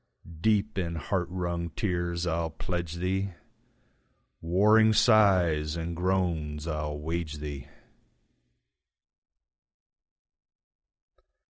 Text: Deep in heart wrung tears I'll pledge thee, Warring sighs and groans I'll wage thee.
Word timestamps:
Deep 0.41 0.79
in 0.79 0.95
heart 0.95 1.27
wrung 1.29 1.69
tears 1.69 2.25
I'll 2.25 2.49
pledge 2.49 2.95
thee, 2.95 3.33
Warring 4.41 4.93
sighs 4.93 5.75
and 5.75 5.95
groans 5.95 6.65
I'll 6.65 6.97
wage 6.97 7.35
thee. 7.37 7.67